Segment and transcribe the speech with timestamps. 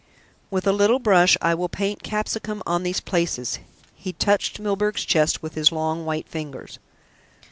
[0.49, 3.59] "With a little brush I will paint capsicum on these places."
[3.93, 6.79] He touched Milburgh's chest with his long white ringers.